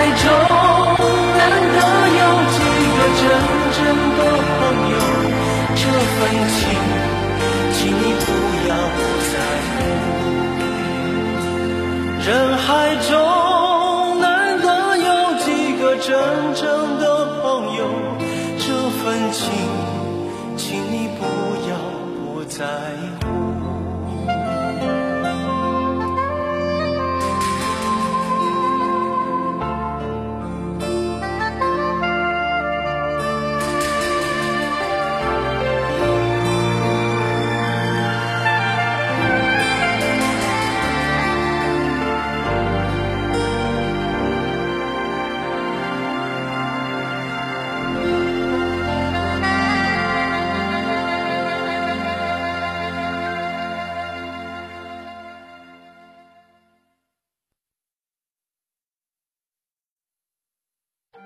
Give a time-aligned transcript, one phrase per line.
[0.00, 0.59] 爱中。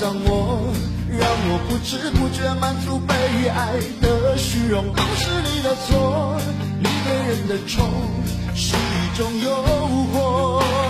[0.00, 0.72] 让我
[1.10, 4.82] 让我不知不觉满足被爱的虚荣。
[4.94, 6.40] 都是你的错
[6.78, 7.86] 你对人的宠
[8.54, 9.50] 是一种诱
[10.14, 10.89] 惑。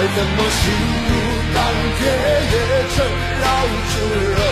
[0.00, 0.72] 再怎么心
[1.08, 1.12] 如
[1.54, 1.58] 钢
[1.98, 2.56] 铁也
[2.88, 3.04] 成
[3.38, 3.44] 绕
[3.90, 3.94] 指
[4.32, 4.49] 柔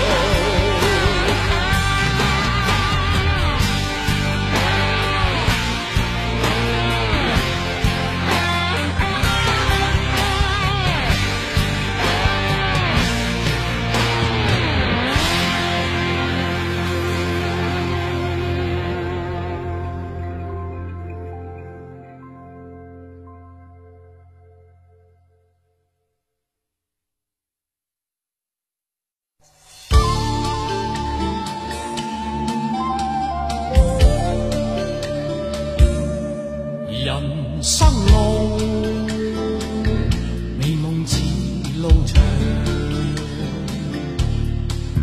[41.81, 42.21] 路长，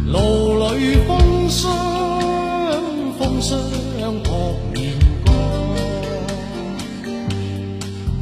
[0.05, 1.71] 路里风霜，
[3.17, 3.57] 风霜
[4.23, 4.29] 扑
[4.73, 4.91] 面
[5.23, 5.33] 干，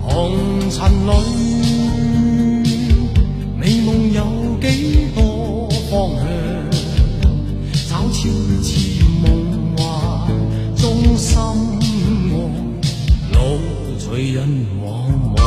[0.02, 0.38] 红
[0.70, 1.12] 尘里，
[3.58, 4.20] 美梦有
[4.62, 6.24] 几多方向？
[7.90, 8.30] 找悄
[8.62, 8.70] 悄
[9.24, 9.26] 梦
[9.76, 9.82] 幻
[10.76, 12.32] 中心爱，
[13.34, 13.38] 路
[13.98, 14.48] 随人
[14.80, 14.86] 茫
[15.36, 15.42] 茫，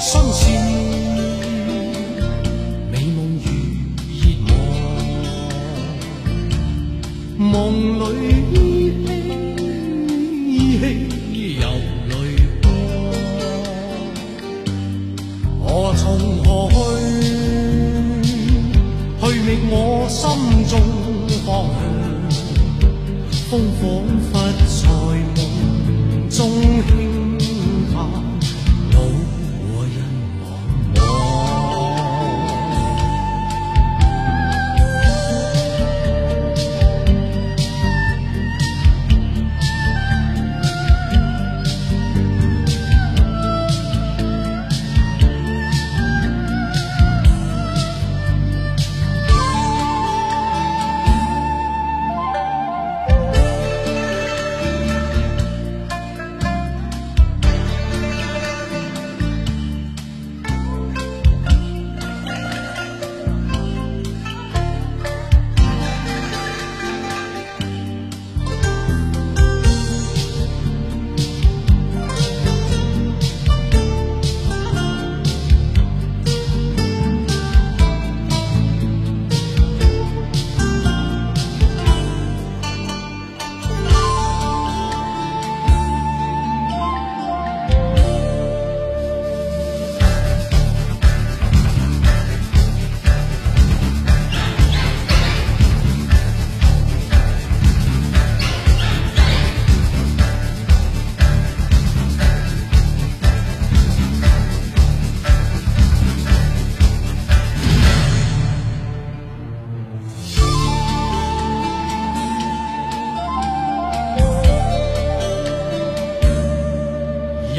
[0.00, 0.48] 生是
[2.90, 3.52] 美梦如
[4.16, 4.50] 热望，
[7.38, 8.29] 梦里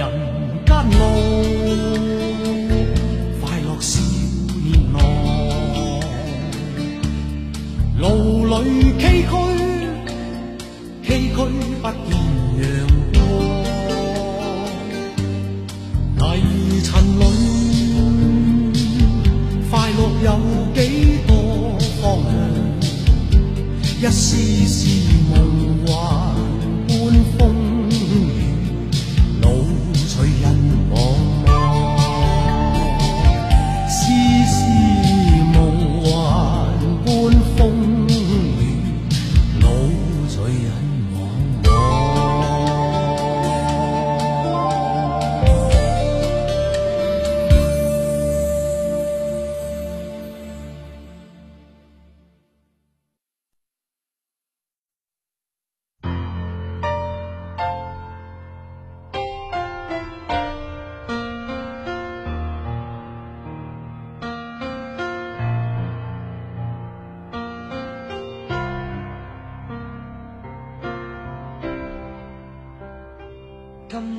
[0.02, 0.10] 人
[0.66, 1.02] 间路，
[3.40, 4.02] 快乐少
[4.64, 4.98] 年郎，
[8.00, 8.04] 路
[8.48, 8.54] 里
[8.98, 9.32] 崎岖，
[11.04, 11.38] 崎岖
[11.84, 12.12] 不见
[12.58, 12.66] 阳
[16.18, 16.90] 光，泥尘
[17.20, 17.22] 里，
[19.70, 20.28] 快乐有
[20.74, 20.80] 几
[21.28, 21.30] 多
[22.02, 22.34] 方向？
[24.02, 24.26] 一丝
[24.66, 24.80] 丝
[25.30, 25.36] 梦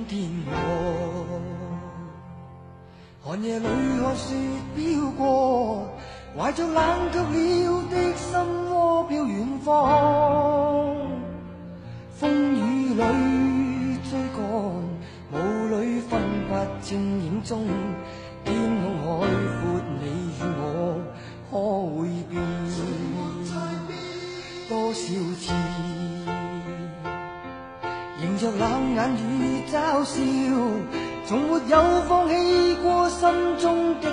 [0.07, 1.41] 天我
[3.25, 4.35] 寒夜里看雪
[4.75, 5.89] 飘过，
[6.37, 8.31] 怀着冷却了的心
[8.71, 10.97] 窝飘远方。
[12.19, 14.43] 风雨里追赶，
[15.33, 15.37] 雾
[15.69, 16.51] 里分不
[16.83, 17.67] 清影踪。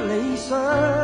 [0.10, 0.99] 理想。